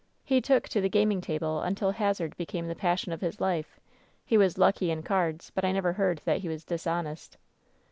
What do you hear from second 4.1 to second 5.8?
He was lucky in cards, but I